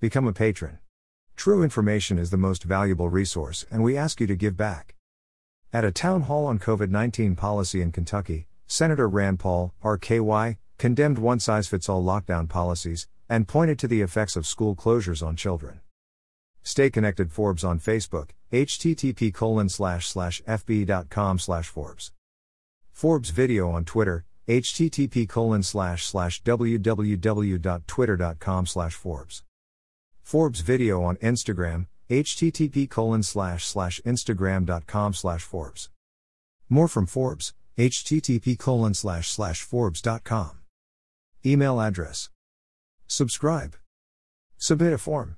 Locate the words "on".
6.46-6.60, 15.26-15.34, 17.64-17.80, 23.68-23.84, 31.04-31.16